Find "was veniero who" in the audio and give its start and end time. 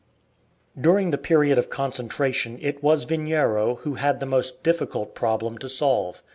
2.81-3.93